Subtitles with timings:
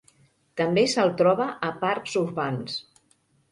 [0.61, 2.83] També se'l troba a parcs urbans.